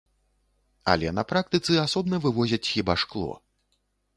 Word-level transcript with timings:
Але 0.93 1.11
на 1.17 1.23
практыцы 1.31 1.77
асобна 1.85 2.15
вывозяць 2.25 2.63
хіба 2.73 2.93
шкло. 3.03 3.31